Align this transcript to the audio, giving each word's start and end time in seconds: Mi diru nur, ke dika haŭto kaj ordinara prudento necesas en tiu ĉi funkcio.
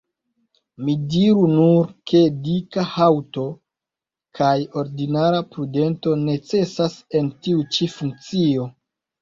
Mi 0.85 0.93
diru 1.09 1.43
nur, 1.49 1.91
ke 2.11 2.21
dika 2.47 2.85
haŭto 2.95 3.45
kaj 4.39 4.55
ordinara 4.83 5.45
prudento 5.53 6.15
necesas 6.25 6.97
en 7.21 7.31
tiu 7.45 7.69
ĉi 7.77 7.93
funkcio. 7.99 8.71